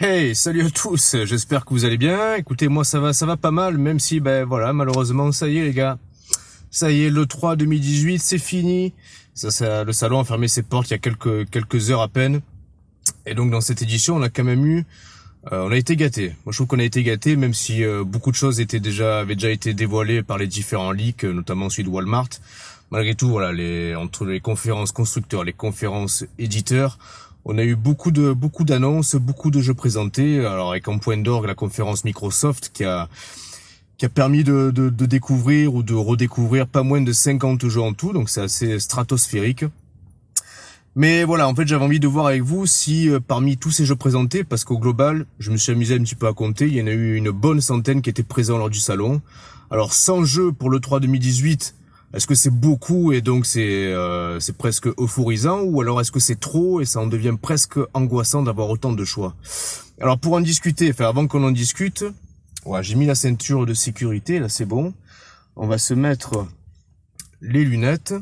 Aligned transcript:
Hey, 0.00 0.36
salut 0.36 0.64
à 0.64 0.70
tous. 0.70 1.16
J'espère 1.24 1.64
que 1.64 1.70
vous 1.70 1.84
allez 1.84 1.98
bien. 1.98 2.36
Écoutez, 2.36 2.68
moi 2.68 2.84
ça 2.84 3.00
va, 3.00 3.12
ça 3.12 3.26
va 3.26 3.36
pas 3.36 3.50
mal, 3.50 3.78
même 3.78 3.98
si 3.98 4.20
ben 4.20 4.44
voilà, 4.44 4.72
malheureusement, 4.72 5.32
ça 5.32 5.48
y 5.48 5.58
est 5.58 5.64
les 5.64 5.72
gars. 5.72 5.98
Ça 6.70 6.92
y 6.92 7.02
est, 7.02 7.10
le 7.10 7.26
3 7.26 7.56
2018, 7.56 8.20
c'est 8.20 8.38
fini. 8.38 8.94
Ça, 9.34 9.50
ça, 9.50 9.82
le 9.82 9.92
salon 9.92 10.20
a 10.20 10.24
fermé 10.24 10.46
ses 10.46 10.62
portes 10.62 10.88
il 10.90 10.92
y 10.92 10.94
a 10.94 10.98
quelques 10.98 11.50
quelques 11.50 11.90
heures 11.90 12.00
à 12.00 12.06
peine. 12.06 12.42
Et 13.26 13.34
donc 13.34 13.50
dans 13.50 13.60
cette 13.60 13.82
édition, 13.82 14.14
on 14.14 14.22
a 14.22 14.28
quand 14.28 14.44
même 14.44 14.64
eu 14.64 14.86
euh, 15.50 15.66
on 15.66 15.72
a 15.72 15.76
été 15.76 15.96
gâté. 15.96 16.28
Moi, 16.44 16.52
je 16.52 16.58
trouve 16.58 16.68
qu'on 16.68 16.78
a 16.78 16.84
été 16.84 17.02
gâté, 17.02 17.34
même 17.34 17.54
si 17.54 17.82
euh, 17.82 18.04
beaucoup 18.04 18.30
de 18.30 18.36
choses 18.36 18.60
étaient 18.60 18.78
déjà 18.78 19.18
avaient 19.18 19.34
déjà 19.34 19.50
été 19.50 19.74
dévoilées 19.74 20.22
par 20.22 20.38
les 20.38 20.46
différents 20.46 20.92
leaks, 20.92 21.24
euh, 21.24 21.32
notamment 21.32 21.70
celui 21.70 21.84
de 21.84 21.88
Walmart. 21.88 22.28
Malgré 22.92 23.16
tout, 23.16 23.30
voilà, 23.30 23.52
les 23.52 23.96
entre 23.96 24.26
les 24.26 24.38
conférences 24.38 24.92
constructeurs, 24.92 25.42
les 25.42 25.52
conférences 25.52 26.24
éditeurs, 26.38 26.98
on 27.48 27.56
a 27.56 27.64
eu 27.64 27.74
beaucoup 27.74 28.10
de 28.10 28.32
beaucoup 28.32 28.64
d'annonces, 28.64 29.16
beaucoup 29.16 29.50
de 29.50 29.60
jeux 29.60 29.74
présentés. 29.74 30.44
Alors 30.44 30.70
avec 30.70 30.86
en 30.86 30.98
point 30.98 31.16
d'orgue 31.16 31.46
la 31.46 31.54
conférence 31.54 32.04
Microsoft 32.04 32.70
qui 32.72 32.84
a 32.84 33.08
qui 33.96 34.04
a 34.04 34.08
permis 34.08 34.44
de, 34.44 34.70
de, 34.72 34.90
de, 34.90 35.06
découvrir 35.06 35.74
ou 35.74 35.82
de 35.82 35.94
redécouvrir 35.94 36.68
pas 36.68 36.84
moins 36.84 37.00
de 37.00 37.12
50 37.12 37.66
jeux 37.66 37.80
en 37.80 37.94
tout, 37.94 38.12
donc 38.12 38.30
c'est 38.30 38.40
assez 38.40 38.78
stratosphérique. 38.78 39.64
Mais 40.94 41.24
voilà, 41.24 41.48
en 41.48 41.54
fait 41.54 41.66
j'avais 41.66 41.84
envie 41.84 41.98
de 41.98 42.06
voir 42.06 42.26
avec 42.26 42.42
vous 42.42 42.64
si 42.64 43.08
euh, 43.08 43.18
parmi 43.18 43.56
tous 43.56 43.72
ces 43.72 43.84
jeux 43.84 43.96
présentés, 43.96 44.44
parce 44.44 44.62
qu'au 44.62 44.78
global, 44.78 45.26
je 45.40 45.50
me 45.50 45.56
suis 45.56 45.72
amusé 45.72 45.96
un 45.96 46.02
petit 46.04 46.14
peu 46.14 46.28
à 46.28 46.32
compter, 46.32 46.68
il 46.68 46.74
y 46.74 46.82
en 46.82 46.86
a 46.86 46.92
eu 46.92 47.16
une 47.16 47.30
bonne 47.30 47.60
centaine 47.60 48.00
qui 48.00 48.10
étaient 48.10 48.22
présents 48.22 48.58
lors 48.58 48.70
du 48.70 48.78
salon. 48.78 49.20
Alors 49.70 49.92
100 49.92 50.24
jeux 50.24 50.52
pour 50.52 50.70
le 50.70 50.78
3 50.78 51.00
2018, 51.00 51.74
est-ce 52.14 52.26
que 52.26 52.34
c'est 52.34 52.50
beaucoup 52.50 53.12
et 53.12 53.20
donc 53.20 53.44
c'est 53.44 53.86
euh, 53.86 54.40
c'est 54.40 54.56
presque 54.56 54.86
euphorisant 54.98 55.60
ou 55.60 55.82
alors 55.82 56.00
est-ce 56.00 56.10
que 56.10 56.20
c'est 56.20 56.40
trop 56.40 56.80
et 56.80 56.86
ça 56.86 57.00
en 57.00 57.06
devient 57.06 57.36
presque 57.40 57.78
angoissant 57.92 58.42
d'avoir 58.42 58.70
autant 58.70 58.92
de 58.92 59.04
choix? 59.04 59.36
Alors 60.00 60.18
pour 60.18 60.32
en 60.32 60.40
discuter, 60.40 60.90
enfin 60.90 61.08
avant 61.08 61.26
qu'on 61.26 61.44
en 61.44 61.50
discute, 61.50 62.04
ouais, 62.64 62.82
j'ai 62.82 62.94
mis 62.94 63.06
la 63.06 63.14
ceinture 63.14 63.66
de 63.66 63.74
sécurité, 63.74 64.38
là 64.38 64.48
c'est 64.48 64.64
bon. 64.64 64.94
On 65.56 65.66
va 65.66 65.76
se 65.76 65.92
mettre 65.92 66.46
les 67.40 67.64
lunettes. 67.64 68.14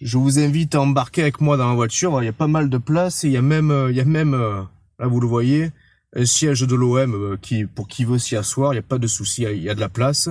Je 0.00 0.18
vous 0.18 0.40
invite 0.40 0.74
à 0.74 0.80
embarquer 0.80 1.22
avec 1.22 1.40
moi 1.40 1.56
dans 1.56 1.68
la 1.68 1.74
voiture. 1.74 2.20
Il 2.20 2.24
y 2.24 2.28
a 2.28 2.32
pas 2.32 2.48
mal 2.48 2.68
de 2.68 2.78
place 2.78 3.22
et 3.22 3.28
il 3.28 3.32
y 3.32 3.36
a 3.36 3.42
même, 3.42 3.86
il 3.90 3.96
y 3.96 4.00
a 4.00 4.04
même, 4.04 4.34
euh, 4.34 4.62
là 4.98 5.06
vous 5.06 5.20
le 5.20 5.28
voyez, 5.28 5.70
un 6.16 6.24
siège 6.24 6.62
de 6.62 6.74
l'OM 6.74 7.14
euh, 7.14 7.36
qui, 7.40 7.64
pour 7.64 7.86
qui 7.86 8.04
veut 8.04 8.18
s'y 8.18 8.34
asseoir. 8.34 8.72
Il 8.72 8.76
n'y 8.76 8.80
a 8.80 8.82
pas 8.88 8.98
de 8.98 9.06
souci, 9.06 9.42
il 9.42 9.62
y 9.62 9.70
a 9.70 9.74
de 9.74 9.80
la 9.80 9.88
place. 9.88 10.28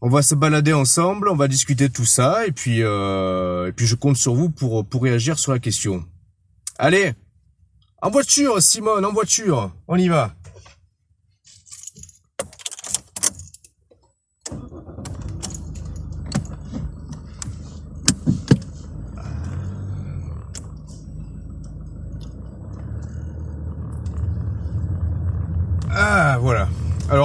On 0.00 0.08
va 0.08 0.22
se 0.22 0.36
balader 0.36 0.72
ensemble, 0.72 1.28
on 1.28 1.34
va 1.34 1.48
discuter 1.48 1.90
tout 1.90 2.04
ça 2.04 2.46
et 2.46 2.52
puis 2.52 2.84
euh, 2.84 3.66
et 3.66 3.72
puis 3.72 3.86
je 3.86 3.96
compte 3.96 4.16
sur 4.16 4.34
vous 4.34 4.48
pour 4.48 4.86
pour 4.86 5.02
réagir 5.02 5.38
sur 5.40 5.52
la 5.52 5.58
question. 5.58 6.04
Allez, 6.78 7.14
en 8.00 8.10
voiture, 8.10 8.62
Simone, 8.62 9.04
en 9.04 9.12
voiture, 9.12 9.72
on 9.88 9.96
y 9.96 10.06
va. 10.06 10.34
Ah 25.90 26.38
voilà. 26.40 26.68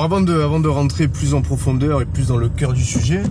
Avant 0.03 0.19
de, 0.19 0.67
rentrer 0.67 1.07
plus 1.07 1.33
en 1.33 1.41
profondeur 1.41 2.01
et 2.01 2.05
plus 2.05 2.27
dans 2.27 2.35
le 2.35 2.49
cœur 2.49 2.73
du 2.73 2.83
sujet, 2.83 3.23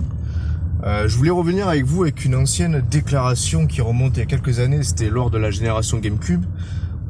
euh, 0.83 1.07
je 1.07 1.15
voulais 1.15 1.29
revenir 1.29 1.67
avec 1.67 1.85
vous 1.85 2.01
avec 2.01 2.25
une 2.25 2.33
ancienne 2.33 2.83
déclaration 2.89 3.67
qui 3.67 3.79
remonte 3.81 4.17
il 4.17 4.21
y 4.21 4.23
a 4.23 4.25
quelques 4.25 4.59
années, 4.59 4.81
c'était 4.81 5.11
lors 5.11 5.29
de 5.29 5.37
la 5.37 5.51
génération 5.51 5.99
GameCube. 5.99 6.43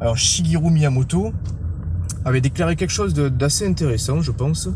Alors 0.02 0.18
Shigeru 0.18 0.70
Miyamoto 0.70 1.32
avait 2.26 2.42
déclaré 2.42 2.76
quelque 2.76 2.92
chose 2.92 3.14
d'assez 3.14 3.66
intéressant, 3.66 4.20
je 4.20 4.32
pense. 4.32 4.68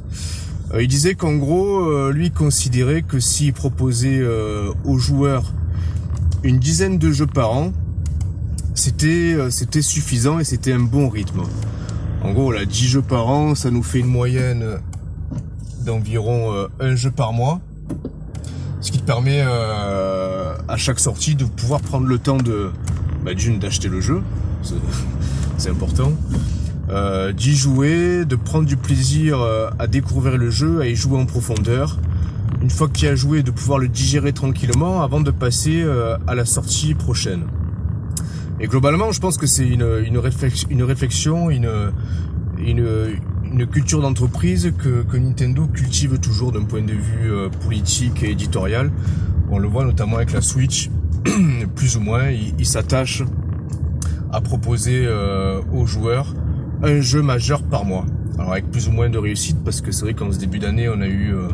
Euh, 0.73 0.83
il 0.83 0.89
disait 0.89 1.17
qu'en 1.17 1.37
gros, 1.37 1.81
euh, 1.81 2.11
lui 2.11 2.31
considérait 2.31 3.03
que 3.03 3.21
s'il 3.21 3.53
proposait 3.53 4.23
aux 4.87 4.97
joueurs 4.97 5.53
une 6.45 6.59
dizaine 6.59 6.97
de 6.97 7.13
jeux 7.13 7.27
par 7.27 7.53
an, 7.53 7.75
c'était 8.75 9.83
suffisant 9.83 10.39
et 10.39 10.45
c'était 10.45 10.73
un 10.73 10.81
bon 10.81 11.11
rythme. 11.11 11.43
En 12.25 12.33
gros, 12.33 12.53
là, 12.53 12.65
10 12.65 12.89
jeux 12.89 13.03
par 13.03 13.29
an, 13.29 13.55
ça 13.55 13.71
nous 13.71 13.83
fait 13.83 14.01
une 14.01 14.07
moyenne 14.07 14.81
d'environ 15.85 16.53
euh, 16.53 16.69
un 16.81 16.97
jeu 16.97 17.11
par 17.11 17.33
mois. 17.33 17.61
Ce 18.81 18.93
qui 18.93 18.99
te 18.99 19.05
permet 19.05 19.43
euh, 19.45 20.55
à 20.69 20.77
chaque 20.77 21.01
sortie 21.01 21.35
de 21.35 21.45
pouvoir 21.45 21.81
prendre 21.81 22.07
le 22.07 22.19
temps 22.19 22.37
de 22.37 22.71
bah, 23.25 23.35
d'une 23.35 23.59
d'acheter 23.59 23.89
le 23.89 24.01
jeu, 24.01 24.23
c'est 25.57 25.71
important, 25.71 26.13
euh, 26.91 27.33
d'y 27.33 27.57
jouer, 27.57 28.25
de 28.25 28.37
prendre 28.37 28.67
du 28.67 28.77
plaisir 28.77 29.41
euh, 29.41 29.69
à 29.81 29.89
découvrir 29.89 30.37
le 30.37 30.51
jeu, 30.51 30.81
à 30.81 30.87
y 30.87 30.95
jouer 30.95 31.19
en 31.19 31.27
profondeur. 31.27 31.99
Une 32.63 32.71
fois 32.71 32.89
qu'il 32.89 33.09
a 33.09 33.17
joué, 33.17 33.43
de 33.43 33.51
pouvoir 33.51 33.79
le 33.79 33.89
digérer 33.89 34.33
tranquillement 34.33 35.03
avant 35.03 35.21
de 35.21 35.31
passer 35.31 35.85
à 36.27 36.35
la 36.35 36.45
sortie 36.45 36.95
prochaine. 36.95 37.45
Et 38.61 38.67
globalement, 38.67 39.13
je 39.13 39.21
pense 39.21 39.39
que 39.39 39.47
c'est 39.47 39.67
une, 39.67 39.87
une, 40.05 40.19
réflexion, 40.19 41.51
une 41.51 41.93
une, 42.59 42.87
une 43.53 43.67
culture 43.67 44.03
d'entreprise 44.03 44.73
que, 44.77 45.03
que, 45.03 45.17
Nintendo 45.17 45.67
cultive 45.67 46.19
toujours 46.19 46.53
d'un 46.53 46.65
point 46.65 46.83
de 46.83 46.93
vue 46.93 47.33
euh, 47.33 47.49
politique 47.49 48.23
et 48.23 48.31
éditorial. 48.31 48.91
On 49.51 49.59
le 49.59 49.69
voit 49.69 49.85
notamment 49.85 50.17
avec 50.17 50.33
la 50.33 50.41
Switch, 50.41 50.91
plus 51.77 51.97
ou 51.97 52.01
moins, 52.01 52.31
il, 52.31 52.67
s'attache 52.67 53.23
à 54.33 54.41
proposer 54.41 55.05
euh, 55.07 55.61
aux 55.73 55.87
joueurs 55.87 56.35
un 56.83 57.01
jeu 57.01 57.23
majeur 57.23 57.63
par 57.63 57.85
mois. 57.85 58.05
Alors 58.39 58.53
avec 58.53 58.71
plus 58.71 58.89
ou 58.89 58.93
moins 58.93 59.11
de 59.11 59.19
réussite 59.19 59.59
parce 59.65 59.81
que 59.81 59.91
c'est 59.91 60.03
vrai 60.03 60.15
qu'en 60.15 60.31
ce 60.31 60.39
début 60.39 60.61
d'année 60.61 60.89
on 60.89 61.01
a 61.01 61.09
eu 61.09 61.35
euh, 61.35 61.49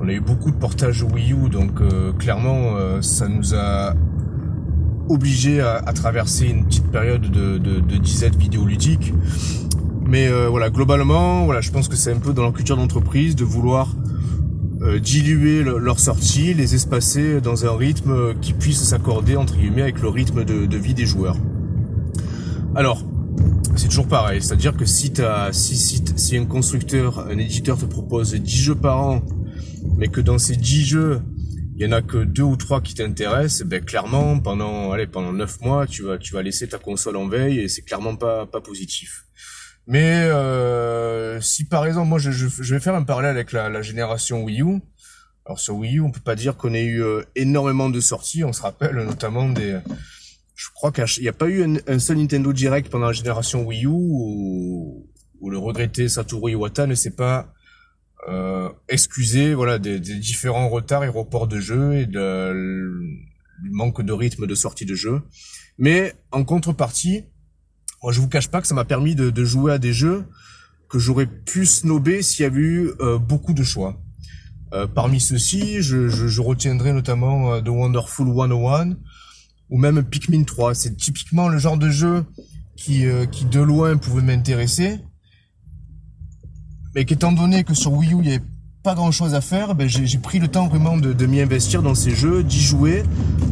on 0.00 0.06
a 0.06 0.12
eu 0.12 0.20
beaucoup 0.20 0.52
de 0.52 0.56
portages 0.56 1.02
Wii 1.02 1.32
U 1.32 1.48
donc 1.48 1.80
clairement 2.18 2.76
ça 3.00 3.26
nous 3.26 3.54
a 3.54 3.94
obligé 5.08 5.60
à, 5.60 5.80
traverser 5.94 6.46
une 6.46 6.64
petite 6.64 6.90
période 6.90 7.22
de, 7.22 7.58
de, 7.58 7.80
de 7.80 7.96
disette 7.96 8.36
vidéoludique. 8.36 9.12
Mais 10.06 10.28
euh, 10.28 10.48
voilà, 10.48 10.70
globalement, 10.70 11.44
voilà, 11.44 11.60
je 11.60 11.70
pense 11.70 11.88
que 11.88 11.96
c'est 11.96 12.12
un 12.12 12.18
peu 12.18 12.32
dans 12.32 12.42
leur 12.42 12.52
culture 12.52 12.76
d'entreprise 12.76 13.36
de 13.36 13.44
vouloir 13.44 13.94
euh, 14.82 14.98
diluer 14.98 15.62
leur 15.62 16.00
sortie, 16.00 16.54
les 16.54 16.74
espacer 16.74 17.40
dans 17.40 17.66
un 17.66 17.76
rythme 17.76 18.34
qui 18.40 18.52
puisse 18.52 18.82
s'accorder 18.82 19.36
entre 19.36 19.56
guillemets 19.56 19.82
avec 19.82 20.02
le 20.02 20.08
rythme 20.08 20.44
de, 20.44 20.66
de 20.66 20.76
vie 20.76 20.94
des 20.94 21.06
joueurs. 21.06 21.36
Alors, 22.74 23.04
c'est 23.76 23.88
toujours 23.88 24.08
pareil, 24.08 24.42
c'est-à-dire 24.42 24.76
que 24.76 24.84
si 24.84 25.12
si, 25.52 25.76
si, 25.76 26.04
si 26.16 26.36
un 26.36 26.46
constructeur, 26.46 27.26
un 27.30 27.38
éditeur 27.38 27.78
te 27.78 27.84
propose 27.84 28.34
10 28.34 28.56
jeux 28.56 28.74
par 28.74 28.98
an, 29.00 29.22
mais 29.96 30.08
que 30.08 30.20
dans 30.20 30.38
ces 30.38 30.56
10 30.56 30.84
jeux, 30.84 31.22
il 31.82 31.86
y 31.86 31.88
en 31.88 31.96
a 31.96 32.00
que 32.00 32.18
deux 32.18 32.44
ou 32.44 32.56
trois 32.56 32.80
qui 32.80 32.94
t'intéressent, 32.94 33.66
ben 33.66 33.84
clairement 33.84 34.38
pendant 34.38 34.92
allez 34.92 35.08
pendant 35.08 35.32
neuf 35.32 35.60
mois 35.62 35.84
tu 35.88 36.04
vas 36.04 36.16
tu 36.16 36.32
vas 36.32 36.40
laisser 36.40 36.68
ta 36.68 36.78
console 36.78 37.16
en 37.16 37.26
veille 37.26 37.58
et 37.58 37.68
c'est 37.68 37.82
clairement 37.82 38.14
pas 38.14 38.46
pas 38.46 38.60
positif. 38.60 39.24
Mais 39.88 40.28
euh, 40.30 41.40
si 41.40 41.64
par 41.64 41.84
exemple 41.84 42.06
moi 42.06 42.20
je, 42.20 42.30
je, 42.30 42.74
vais 42.74 42.78
faire 42.78 42.94
un 42.94 43.02
parallèle 43.02 43.32
avec 43.32 43.50
la, 43.50 43.68
la, 43.68 43.82
génération 43.82 44.44
Wii 44.44 44.62
U. 44.62 44.80
Alors 45.44 45.58
sur 45.58 45.74
Wii 45.74 45.96
U 45.96 46.00
on 46.02 46.12
peut 46.12 46.20
pas 46.20 46.36
dire 46.36 46.56
qu'on 46.56 46.72
ait 46.72 46.84
eu 46.84 47.02
euh, 47.02 47.22
énormément 47.34 47.90
de 47.90 47.98
sorties. 47.98 48.44
On 48.44 48.52
se 48.52 48.62
rappelle 48.62 48.94
notamment 48.94 49.48
des 49.48 49.80
je 50.54 50.68
crois 50.72 50.92
qu'il 50.92 51.24
n'y 51.24 51.28
a 51.28 51.32
pas 51.32 51.48
eu 51.48 51.80
un, 51.88 51.98
seul 51.98 52.18
Nintendo 52.18 52.52
Direct 52.52 52.92
pendant 52.92 53.06
la 53.06 53.12
génération 53.12 53.64
Wii 53.64 53.86
U 53.86 53.88
où, 53.88 55.10
où 55.40 55.50
le 55.50 55.58
regretté 55.58 56.08
Satoru 56.08 56.52
Iwata 56.52 56.86
ne 56.86 56.94
s'est 56.94 57.16
pas 57.16 57.52
excuser 58.88 59.54
voilà 59.54 59.78
des, 59.78 59.98
des, 59.98 60.16
différents 60.16 60.68
retards 60.68 61.04
et 61.04 61.08
reports 61.08 61.48
de 61.48 61.58
jeu 61.58 61.94
et 61.94 62.06
de, 62.06 62.92
manque 63.70 64.02
de 64.02 64.12
rythme 64.12 64.46
de 64.46 64.54
sortie 64.54 64.86
de 64.86 64.94
jeu. 64.94 65.22
Mais 65.78 66.14
en 66.30 66.44
contrepartie, 66.44 67.24
je 68.08 68.20
vous 68.20 68.28
cache 68.28 68.48
pas 68.48 68.60
que 68.60 68.66
ça 68.66 68.74
m'a 68.74 68.84
permis 68.84 69.14
de, 69.14 69.30
de, 69.30 69.44
jouer 69.44 69.72
à 69.72 69.78
des 69.78 69.92
jeux 69.92 70.24
que 70.88 70.98
j'aurais 70.98 71.26
pu 71.26 71.66
snober 71.66 72.22
s'il 72.22 72.42
y 72.42 72.46
avait 72.46 72.60
eu 72.60 72.90
euh, 73.00 73.18
beaucoup 73.18 73.54
de 73.54 73.62
choix. 73.62 74.00
Euh, 74.74 74.86
parmi 74.86 75.20
ceux-ci, 75.20 75.82
je, 75.82 76.08
je, 76.08 76.28
je, 76.28 76.40
retiendrai 76.40 76.92
notamment 76.92 77.54
euh, 77.54 77.60
The 77.60 77.68
Wonderful 77.68 78.26
101 78.26 78.96
ou 79.68 79.78
même 79.78 80.02
Pikmin 80.02 80.44
3. 80.44 80.74
C'est 80.74 80.96
typiquement 80.96 81.48
le 81.48 81.58
genre 81.58 81.76
de 81.76 81.90
jeu 81.90 82.24
qui, 82.76 83.06
euh, 83.06 83.26
qui 83.26 83.44
de 83.44 83.60
loin 83.60 83.96
pouvait 83.98 84.22
m'intéresser 84.22 85.00
mais 86.94 87.04
qu'étant 87.04 87.32
donné 87.32 87.64
que 87.64 87.74
sur 87.74 87.92
Wii 87.92 88.12
U 88.12 88.16
il 88.16 88.20
n'y 88.22 88.28
avait 88.34 88.44
pas 88.82 88.94
grand 88.94 89.12
chose 89.12 89.34
à 89.34 89.40
faire, 89.40 89.76
ben 89.76 89.88
j'ai 89.88 90.18
pris 90.18 90.40
le 90.40 90.48
temps 90.48 90.66
vraiment 90.66 90.96
de, 90.96 91.12
de 91.12 91.26
m'y 91.26 91.40
investir 91.40 91.82
dans 91.82 91.94
ces 91.94 92.10
jeux, 92.10 92.42
d'y 92.42 92.60
jouer, 92.60 93.04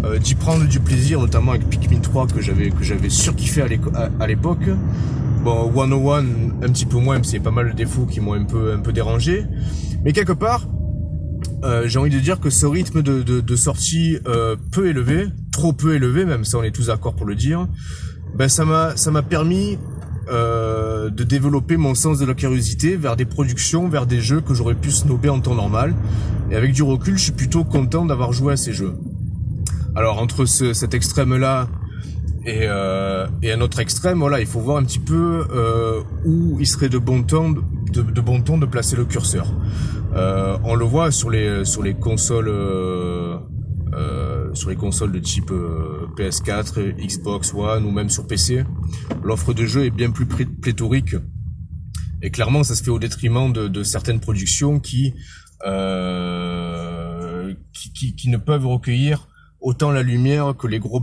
euh, 0.05 0.19
d'y 0.19 0.35
prendre 0.35 0.67
du 0.67 0.81
plaisir, 0.81 1.21
notamment 1.21 1.53
avec 1.53 1.69
Pikmin 1.69 2.01
3 2.01 2.27
que 2.27 2.41
j'avais 2.41 2.71
que 2.71 2.83
j'avais 2.83 3.11
surkiffé 3.11 3.63
à 3.63 4.27
l'époque. 4.27 4.69
Bon, 5.45 5.73
101 5.73 6.19
un 6.63 6.69
petit 6.73 6.85
peu 6.85 6.99
moins, 6.99 7.19
a 7.19 7.41
pas 7.41 7.51
mal 7.51 7.71
de 7.71 7.77
défauts 7.77 8.07
qui 8.07 8.21
m'ont 8.21 8.35
un 8.35 8.45
peu 8.45 8.73
un 8.73 8.81
peu 8.81 8.93
dérangé, 8.93 9.47
mais 10.05 10.13
quelque 10.13 10.33
part, 10.33 10.69
euh, 11.65 11.87
j'ai 11.87 11.99
envie 11.99 12.11
de 12.11 12.19
dire 12.19 12.41
que 12.41 12.51
ce 12.51 12.67
rythme 12.67 13.01
de, 13.01 13.23
de, 13.23 13.41
de 13.41 13.57
sortie 13.57 14.19
euh, 14.27 14.57
peu 14.73 14.89
élevé, 14.89 15.29
trop 15.53 15.73
peu 15.73 15.95
élevé, 15.95 16.25
même 16.25 16.45
ça 16.45 16.59
on 16.59 16.63
est 16.65 16.73
tous 16.73 16.89
d'accord 16.89 17.15
pour 17.15 17.27
le 17.27 17.37
dire, 17.37 17.69
ben 18.35 18.49
ça 18.49 18.65
m'a 18.65 18.97
ça 18.97 19.13
m'a 19.13 19.23
permis 19.23 19.79
euh, 20.29 21.11
de 21.11 21.25
développer 21.25 21.77
mon 21.77 21.95
sens 21.95 22.19
de 22.19 22.27
la 22.27 22.35
curiosité 22.35 22.97
vers 22.97 23.17
des 23.17 23.25
productions, 23.25 23.89
vers 23.89 24.07
des 24.07 24.21
jeux 24.21 24.41
que 24.41 24.55
j'aurais 24.55 24.75
pu 24.75 24.91
snober 24.91 25.29
en 25.29 25.41
temps 25.41 25.55
normal. 25.55 25.95
Et 26.51 26.57
avec 26.57 26.73
du 26.73 26.83
recul, 26.83 27.17
je 27.17 27.25
suis 27.25 27.33
plutôt 27.33 27.65
content 27.65 28.05
d'avoir 28.05 28.33
joué 28.33 28.53
à 28.53 28.57
ces 28.57 28.73
jeux. 28.73 28.95
Alors 29.95 30.21
entre 30.21 30.45
ce, 30.45 30.73
cet 30.73 30.95
extrême-là 30.95 31.69
et, 32.47 32.61
euh, 32.63 33.27
et 33.43 33.53
un 33.53 33.61
autre 33.61 33.81
extrême, 33.81 34.21
voilà, 34.21 34.41
il 34.41 34.47
faut 34.47 34.61
voir 34.61 34.79
un 34.79 34.85
petit 34.85 34.99
peu 34.99 35.47
euh, 35.53 36.01
où 36.25 36.59
il 36.61 36.67
serait 36.67 36.89
de 36.89 36.99
bon 36.99 37.23
temps 37.23 37.51
de, 37.51 38.03
de, 38.03 38.21
bon 38.21 38.41
ton 38.41 38.57
de 38.57 38.67
placer 38.67 38.97
le 38.97 39.05
curseur. 39.05 39.53
Euh, 40.15 40.57
on 40.65 40.75
le 40.75 40.85
voit 40.85 41.11
sur 41.11 41.31
les 41.31 41.65
sur 41.65 41.83
les 41.83 41.95
consoles 41.95 42.51
euh, 43.93 44.55
sur 44.55 44.71
les 44.71 44.77
consoles 44.77 45.13
de 45.13 45.19
type 45.19 45.51
euh, 45.51 46.07
PS4, 46.17 46.93
Xbox 46.97 47.53
One 47.55 47.85
ou 47.85 47.91
même 47.91 48.09
sur 48.09 48.27
PC. 48.27 48.65
L'offre 49.23 49.53
de 49.53 49.67
jeux 49.67 49.85
est 49.85 49.91
bien 49.91 50.11
plus 50.11 50.27
pléthorique 50.27 51.17
et 52.23 52.31
clairement 52.31 52.63
ça 52.63 52.75
se 52.75 52.83
fait 52.83 52.91
au 52.91 52.99
détriment 52.99 53.53
de, 53.53 53.69
de 53.69 53.83
certaines 53.83 54.21
productions 54.21 54.79
qui, 54.79 55.15
euh, 55.67 57.55
qui, 57.73 57.93
qui, 57.93 58.15
qui 58.15 58.29
ne 58.29 58.37
peuvent 58.37 58.67
recueillir 58.67 59.29
autant 59.61 59.91
la 59.91 60.03
lumière 60.03 60.55
que 60.57 60.67
les 60.67 60.79
gros 60.79 61.03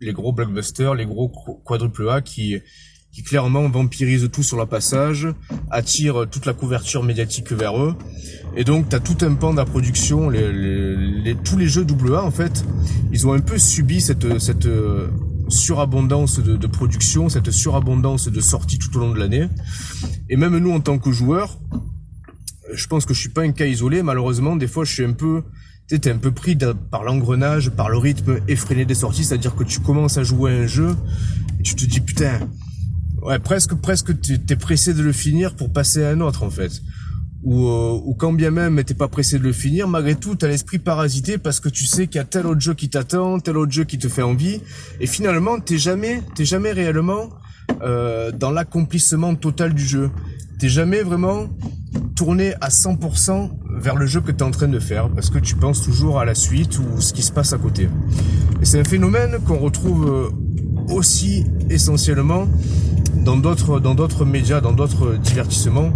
les 0.00 0.12
gros 0.12 0.32
blockbusters, 0.32 0.94
les 0.94 1.06
gros 1.06 1.28
quadruple 1.64 2.08
A 2.08 2.20
qui 2.20 2.56
qui 3.14 3.22
clairement 3.22 3.68
vampirisent 3.68 4.28
tout 4.32 4.42
sur 4.42 4.56
leur 4.56 4.68
passage, 4.68 5.28
attirent 5.70 6.26
toute 6.28 6.46
la 6.46 6.52
couverture 6.52 7.04
médiatique 7.04 7.52
vers 7.52 7.80
eux. 7.80 7.94
Et 8.56 8.64
donc, 8.64 8.88
tu 8.88 8.96
as 8.96 9.00
tout 9.00 9.24
un 9.24 9.34
pan 9.34 9.52
de 9.52 9.58
la 9.58 9.64
production, 9.64 10.32
tous 11.44 11.56
les 11.56 11.68
jeux 11.68 11.86
AA, 11.86 12.22
en 12.22 12.30
fait, 12.32 12.64
ils 13.12 13.26
ont 13.26 13.32
un 13.32 13.40
peu 13.40 13.56
subi 13.56 14.00
cette, 14.00 14.40
cette 14.40 14.66
euh, 14.66 15.08
surabondance 15.48 16.40
de, 16.40 16.66
production, 16.66 17.28
cette 17.28 17.52
surabondance 17.52 18.28
de 18.28 18.40
sorties 18.40 18.78
tout 18.78 18.96
au 18.96 19.00
long 19.00 19.12
de 19.12 19.20
l'année. 19.20 19.48
Et 20.28 20.36
même 20.36 20.58
nous, 20.58 20.72
en 20.72 20.80
tant 20.80 20.98
que 20.98 21.12
joueurs, 21.12 21.60
je 22.72 22.86
pense 22.88 23.06
que 23.06 23.14
je 23.14 23.20
suis 23.20 23.28
pas 23.28 23.42
un 23.42 23.52
cas 23.52 23.66
isolé, 23.66 24.02
malheureusement, 24.02 24.56
des 24.56 24.66
fois, 24.66 24.84
je 24.84 24.92
suis 24.92 25.04
un 25.04 25.12
peu 25.12 25.42
tu 25.86 25.96
es 25.96 26.08
un 26.08 26.16
peu 26.16 26.32
pris 26.32 26.56
par 26.90 27.04
l'engrenage, 27.04 27.68
par 27.68 27.90
le 27.90 27.98
rythme 27.98 28.38
effréné 28.48 28.86
des 28.86 28.94
sorties, 28.94 29.22
c'est-à-dire 29.22 29.54
que 29.54 29.64
tu 29.64 29.80
commences 29.80 30.16
à 30.16 30.24
jouer 30.24 30.50
à 30.50 30.54
un 30.62 30.66
jeu 30.66 30.96
et 31.60 31.62
tu 31.62 31.74
te 31.74 31.84
dis 31.84 32.00
putain, 32.00 32.40
ouais 33.24 33.38
presque 33.38 33.74
presque 33.74 34.12
t'es 34.20 34.56
pressé 34.56 34.94
de 34.94 35.02
le 35.02 35.12
finir 35.12 35.54
pour 35.54 35.72
passer 35.72 36.04
à 36.04 36.10
un 36.10 36.20
autre 36.20 36.42
en 36.42 36.50
fait. 36.50 36.82
Ou, 37.42 37.68
euh, 37.68 38.00
ou 38.02 38.14
quand 38.14 38.32
bien 38.32 38.50
même 38.50 38.82
t'es 38.84 38.94
pas 38.94 39.08
pressé 39.08 39.38
de 39.38 39.44
le 39.44 39.52
finir, 39.52 39.86
malgré 39.86 40.14
tout 40.14 40.34
t'as 40.34 40.48
l'esprit 40.48 40.78
parasité 40.78 41.36
parce 41.36 41.60
que 41.60 41.68
tu 41.68 41.84
sais 41.84 42.06
qu'il 42.06 42.16
y 42.16 42.20
a 42.20 42.24
tel 42.24 42.46
autre 42.46 42.60
jeu 42.60 42.74
qui 42.74 42.88
t'attend, 42.88 43.38
tel 43.38 43.58
autre 43.58 43.72
jeu 43.72 43.84
qui 43.84 43.98
te 43.98 44.08
fait 44.08 44.22
envie, 44.22 44.60
et 45.00 45.06
finalement 45.06 45.58
t'es 45.60 45.78
jamais 45.78 46.22
t'es 46.34 46.44
jamais 46.44 46.72
réellement 46.72 47.28
euh, 47.82 48.30
dans 48.30 48.50
l'accomplissement 48.50 49.34
total 49.34 49.74
du 49.74 49.84
jeu. 49.84 50.10
T'es 50.58 50.68
jamais 50.68 51.02
vraiment 51.02 51.48
tourner 52.14 52.54
à 52.60 52.68
100% 52.68 53.50
vers 53.76 53.96
le 53.96 54.06
jeu 54.06 54.20
que 54.20 54.30
tu 54.30 54.38
es 54.38 54.42
en 54.42 54.50
train 54.50 54.68
de 54.68 54.78
faire 54.78 55.10
parce 55.10 55.30
que 55.30 55.38
tu 55.38 55.56
penses 55.56 55.82
toujours 55.82 56.20
à 56.20 56.24
la 56.24 56.34
suite 56.34 56.78
ou 56.78 57.00
ce 57.00 57.12
qui 57.12 57.22
se 57.22 57.32
passe 57.32 57.52
à 57.52 57.58
côté. 57.58 57.88
Et 58.62 58.64
c'est 58.64 58.78
un 58.78 58.84
phénomène 58.84 59.38
qu'on 59.46 59.58
retrouve 59.58 60.08
euh, 60.08 60.94
aussi 60.94 61.44
essentiellement 61.70 62.46
dans 63.24 63.36
d'autres 63.36 63.80
dans 63.80 63.94
d'autres 63.94 64.24
médias, 64.24 64.60
dans 64.60 64.72
d'autres 64.72 65.16
divertissements. 65.16 65.90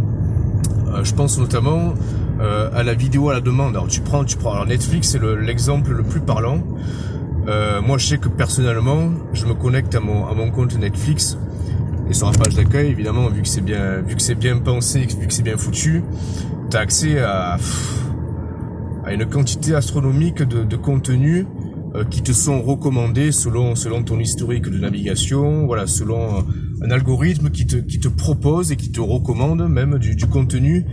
Euh, 0.88 1.04
je 1.04 1.14
pense 1.14 1.38
notamment 1.38 1.94
euh, 2.40 2.70
à 2.74 2.82
la 2.82 2.94
vidéo 2.94 3.30
à 3.30 3.34
la 3.34 3.40
demande. 3.40 3.76
Alors 3.76 3.88
tu 3.88 4.00
prends 4.00 4.24
tu 4.24 4.36
prends 4.36 4.52
alors 4.52 4.66
Netflix 4.66 5.10
c'est 5.10 5.22
l'exemple 5.22 5.92
le, 5.92 6.02
plus 6.02 6.20
parlant. 6.20 6.62
moi 7.86 7.98
je 7.98 8.06
sais 8.06 8.18
que 8.18 8.28
personnellement, 8.28 9.10
je 9.32 9.46
me 9.46 9.54
connecte 9.54 9.94
à 9.94 10.00
mon 10.00 10.26
à 10.26 10.34
mon 10.34 10.50
compte 10.50 10.76
Netflix 10.78 11.38
et 12.10 12.14
sur 12.14 12.30
la 12.30 12.38
page 12.38 12.54
d'accueil, 12.54 12.90
évidemment, 12.90 13.28
vu 13.28 13.42
que 13.42 13.48
c'est 13.48 13.60
bien, 13.60 14.00
vu 14.00 14.16
que 14.16 14.22
c'est 14.22 14.34
bien 14.34 14.58
pensé, 14.58 15.00
vu 15.00 15.26
que 15.26 15.32
c'est 15.32 15.42
bien 15.42 15.58
foutu, 15.58 16.02
t'as 16.70 16.80
accès 16.80 17.18
à, 17.18 17.58
à 19.04 19.12
une 19.12 19.26
quantité 19.26 19.74
astronomique 19.74 20.42
de, 20.42 20.64
de 20.64 20.76
contenus 20.76 21.44
euh, 21.94 22.04
qui 22.04 22.22
te 22.22 22.32
sont 22.32 22.62
recommandés 22.62 23.30
selon 23.30 23.74
selon 23.74 24.02
ton 24.02 24.18
historique 24.18 24.64
de 24.70 24.78
navigation, 24.78 25.66
voilà, 25.66 25.86
selon 25.86 26.46
un 26.82 26.90
algorithme 26.90 27.50
qui 27.50 27.66
te 27.66 27.76
qui 27.76 27.98
te 27.98 28.08
propose 28.08 28.72
et 28.72 28.76
qui 28.76 28.90
te 28.90 29.00
recommande 29.00 29.68
même 29.68 29.98
du, 29.98 30.14
du 30.14 30.26
contenu 30.26 30.84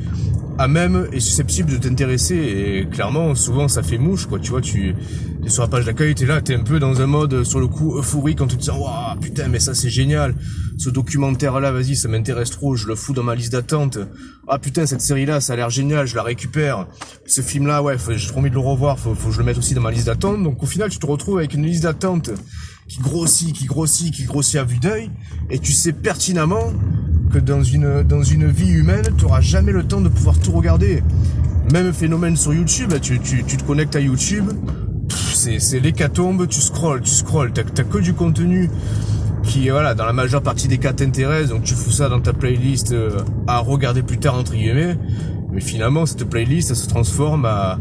à 0.58 0.68
même 0.68 1.08
et 1.12 1.20
susceptible 1.20 1.72
de 1.72 1.78
t'intéresser. 1.78 2.36
Et 2.36 2.88
clairement 2.90 3.36
souvent 3.36 3.68
ça 3.68 3.84
fait 3.84 3.98
mouche 3.98 4.26
quoi. 4.26 4.40
Tu 4.40 4.52
vois 4.52 4.62
tu 4.62 4.96
sur 5.48 5.62
la 5.62 5.68
page 5.68 5.86
d'accueil 5.86 6.16
t'es 6.16 6.26
là 6.26 6.42
t'es 6.42 6.56
un 6.56 6.64
peu 6.64 6.80
dans 6.80 7.02
un 7.02 7.06
mode 7.06 7.44
sur 7.44 7.60
le 7.60 7.68
coup 7.68 7.98
euphorique 7.98 8.42
en 8.42 8.48
te 8.48 8.56
disant 8.56 8.80
waouh 8.80 9.20
putain 9.20 9.48
mais 9.48 9.60
ça 9.60 9.74
c'est 9.74 9.90
génial. 9.90 10.34
Ce 10.78 10.90
documentaire 10.90 11.60
là 11.60 11.72
vas-y 11.72 11.96
ça 11.96 12.08
m'intéresse 12.08 12.50
trop 12.50 12.76
je 12.76 12.88
le 12.88 12.96
fous 12.96 13.14
dans 13.14 13.24
ma 13.24 13.36
liste 13.36 13.52
d'attente. 13.52 14.00
Ah 14.48 14.60
putain 14.60 14.86
cette 14.86 15.02
série 15.02 15.26
là 15.26 15.42
ça 15.42 15.54
a 15.54 15.56
l'air 15.56 15.70
génial 15.70 16.08
je 16.08 16.16
la 16.16 16.24
récupère. 16.24 16.88
Ce 17.26 17.42
film 17.42 17.68
là 17.68 17.84
ouais 17.84 17.98
j'ai 18.16 18.28
trop 18.28 18.40
envie 18.40 18.50
de 18.50 18.56
le 18.56 18.62
revoir 18.62 18.98
faut, 18.98 19.14
faut 19.14 19.30
que 19.30 19.34
je 19.34 19.40
le 19.40 19.46
mette 19.46 19.58
aussi 19.58 19.74
dans 19.74 19.82
ma 19.82 19.92
liste 19.92 20.08
d'attente. 20.08 20.42
Donc 20.42 20.64
au 20.64 20.66
final 20.66 20.90
tu 20.90 21.00
te 21.00 21.06
retrouves 21.06 21.38
avec 21.38 21.54
une 21.54 21.66
liste 21.66 21.84
d'attente 21.84 22.32
qui 22.88 23.00
grossit 23.00 23.54
qui 23.54 23.66
grossit 23.66 24.14
qui 24.14 24.24
grossit 24.24 24.58
à 24.58 24.64
vue 24.64 24.78
d'œil 24.78 25.10
et 25.50 25.60
tu 25.60 25.72
sais 25.72 25.94
pertinemment 25.94 26.72
que 27.32 27.40
dans 27.40 27.64
une, 27.64 28.04
dans 28.04 28.24
une 28.24 28.48
vie 28.48 28.70
humaine, 28.70 29.06
tu 29.18 29.26
auras 29.26 29.42
jamais 29.42 29.72
le 29.72 29.84
temps 29.84 30.02
de 30.02 30.10
pouvoir 30.10 30.40
tout 30.40 30.52
regarder. 30.52 31.04
Même 31.74 31.92
phénomène 31.92 32.38
sur 32.38 32.54
YouTube, 32.54 32.94
tu, 33.02 33.20
tu, 33.20 33.44
tu 33.44 33.58
te 33.58 33.64
connectes 33.64 33.96
à 33.96 34.00
YouTube, 34.00 34.52
c'est 35.34 35.80
l'hécatombe, 35.80 36.48
tu 36.48 36.62
scrolls, 36.62 37.02
tu 37.02 37.12
scrolls, 37.12 37.52
t'as 37.52 37.64
que 37.64 37.98
du 37.98 38.14
contenu 38.14 38.70
qui, 39.44 39.70
voilà, 39.70 39.94
dans 39.94 40.06
la 40.06 40.14
majeure 40.14 40.42
partie 40.42 40.68
des 40.68 40.78
cas 40.78 40.94
t'intéresse, 40.94 41.50
donc 41.50 41.64
tu 41.64 41.76
fous 41.76 41.92
ça 41.92 42.10
dans 42.10 42.20
ta 42.20 42.34
playlist 42.34 42.94
euh, 42.94 43.20
à 43.48 43.60
regarder 43.60 44.02
plus 44.02 44.18
tard, 44.18 44.36
entre 44.36 44.54
guillemets. 44.54 44.98
Mais 45.52 45.62
finalement, 45.62 46.06
cette 46.06 46.24
playlist, 46.24 46.70
ça 46.70 46.76
se 46.76 46.88
transforme 46.88 47.46
à, 47.46 47.80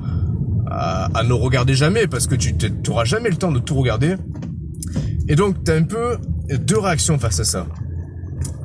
à, 0.70 1.08
à 1.14 1.22
ne 1.22 1.32
regarder 1.32 1.74
jamais, 1.74 2.06
parce 2.06 2.26
que 2.26 2.34
tu 2.34 2.54
n'auras 2.86 3.04
jamais 3.04 3.30
le 3.30 3.36
temps 3.36 3.52
de 3.52 3.60
tout 3.60 3.76
regarder. 3.76 4.16
Et 5.28 5.36
donc, 5.36 5.64
t'as 5.64 5.76
un 5.76 5.84
peu 5.84 6.18
deux 6.50 6.78
réactions 6.78 7.18
face 7.18 7.40
à 7.40 7.44
ça 7.44 7.66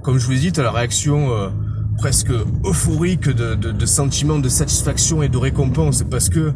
comme 0.02 0.18
je 0.18 0.26
vous 0.26 0.34
ai 0.34 0.40
dit, 0.40 0.52
tu 0.52 0.60
as 0.60 0.64
la 0.64 0.72
réaction 0.72 1.32
euh, 1.32 1.50
presque 1.98 2.32
euphorique 2.66 3.30
de, 3.30 3.56
de, 3.56 3.72
de 3.72 3.86
sentiment 3.86 4.40
de 4.40 4.50
satisfaction 4.50 5.22
et 5.22 5.30
de 5.30 5.38
récompense 5.38 6.04
parce 6.10 6.30
que 6.30 6.54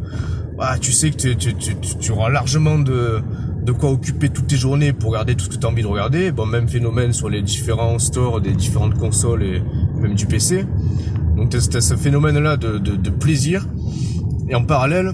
bah, 0.58 0.78
tu 0.80 0.92
sais 0.92 1.12
que 1.12 1.18
tu, 1.18 1.36
tu, 1.36 1.56
tu, 1.56 1.76
tu, 2.00 2.12
auras 2.12 2.30
largement 2.30 2.80
de, 2.80 3.22
de 3.64 3.72
quoi 3.72 3.92
occuper 3.92 4.30
toutes 4.30 4.48
tes 4.48 4.56
journées 4.56 4.94
pour 4.94 5.12
regarder 5.12 5.36
tout 5.36 5.46
ce 5.46 5.50
que 5.50 5.58
tu 5.58 5.66
as 5.66 5.70
envie 5.70 5.82
de 5.82 5.88
regarder. 5.88 6.32
Bon, 6.32 6.46
même 6.46 6.68
phénomène 6.68 7.14
sur 7.14 7.30
les 7.30 7.42
différents 7.42 8.00
stores 8.00 8.42
des 8.42 8.54
différentes 8.54 8.98
consoles 8.98 9.44
et 9.44 9.62
même 10.00 10.16
du 10.16 10.26
PC. 10.26 10.66
Donc 11.36 11.50
tu 11.50 11.58
as, 11.58 11.82
ce 11.82 11.96
phénomène-là 11.96 12.58
de, 12.58 12.78
de, 12.78 12.96
de 12.96 13.10
plaisir. 13.10 13.68
Et 14.50 14.56
en 14.56 14.64
parallèle, 14.64 15.14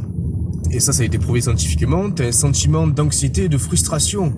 et 0.72 0.80
ça 0.80 0.94
ça 0.94 1.04
a 1.04 1.06
été 1.06 1.18
prouvé 1.18 1.42
scientifiquement, 1.42 2.10
tu 2.12 2.24
as 2.24 2.28
un 2.28 2.32
sentiment 2.32 2.88
d'anxiété 2.88 3.46
et 3.46 3.50
de 3.50 3.58
frustration 3.58 4.34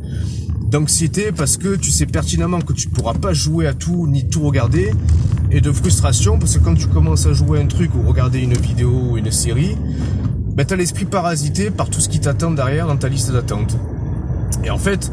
d'anxiété 0.71 1.33
parce 1.33 1.57
que 1.57 1.75
tu 1.75 1.91
sais 1.91 2.05
pertinemment 2.05 2.61
que 2.61 2.71
tu 2.71 2.87
pourras 2.87 3.13
pas 3.13 3.33
jouer 3.33 3.67
à 3.67 3.73
tout 3.73 4.07
ni 4.07 4.29
tout 4.29 4.41
regarder 4.41 4.91
et 5.51 5.59
de 5.59 5.71
frustration 5.71 6.39
parce 6.39 6.57
que 6.57 6.63
quand 6.63 6.75
tu 6.75 6.87
commences 6.87 7.25
à 7.25 7.33
jouer 7.33 7.59
un 7.59 7.67
truc 7.67 7.91
ou 7.93 8.07
regarder 8.07 8.39
une 8.39 8.53
vidéo 8.53 9.09
ou 9.11 9.17
une 9.17 9.31
série, 9.31 9.75
ben 10.55 10.65
t'as 10.65 10.77
l'esprit 10.77 11.05
parasité 11.05 11.71
par 11.71 11.89
tout 11.89 11.99
ce 11.99 12.07
qui 12.07 12.21
t'attend 12.21 12.51
derrière 12.51 12.87
dans 12.87 12.95
ta 12.95 13.09
liste 13.09 13.31
d'attente. 13.31 13.77
Et 14.63 14.69
en 14.69 14.77
fait, 14.77 15.11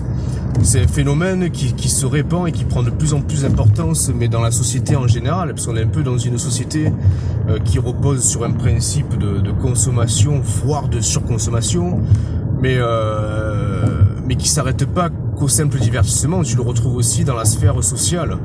c'est 0.63 0.83
un 0.83 0.89
phénomène 0.89 1.51
qui, 1.51 1.89
se 1.89 2.05
répand 2.05 2.49
et 2.49 2.53
qui 2.53 2.65
prend 2.65 2.83
de 2.83 2.91
plus 2.91 3.15
en 3.15 3.21
plus 3.21 3.43
d'importance, 3.43 4.11
mais 4.15 4.29
dans 4.29 4.41
la 4.41 4.51
société 4.51 4.97
en 4.97 5.07
général, 5.07 5.55
parce 5.55 5.67
qu'on 5.67 5.77
est 5.77 5.83
un 5.83 5.89
peu 5.89 6.03
dans 6.03 6.19
une 6.19 6.39
société 6.39 6.93
euh, 7.49 7.59
qui 7.59 7.79
repose 7.79 8.25
sur 8.25 8.45
un 8.45 8.51
principe 8.51 9.17
de, 9.19 9.41
de 9.41 9.51
consommation, 9.53 10.41
voire 10.41 10.89
de 10.89 11.01
surconsommation, 11.01 12.01
mais 12.61 12.77
euh, 12.77 13.87
mais 14.27 14.37
qui 14.37 14.49
s'arrête 14.49 14.85
pas 14.85 15.11
qu'au 15.11 15.49
simple 15.49 15.79
divertissement, 15.79 16.43
tu 16.43 16.57
le 16.57 16.63
retrouves 16.63 16.97
aussi 16.97 17.25
dans 17.25 17.35
la 17.35 17.45
sphère 17.45 17.83
sociale. 17.83 18.37